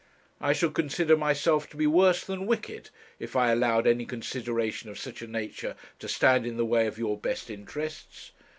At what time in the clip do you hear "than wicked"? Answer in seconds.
2.23-2.89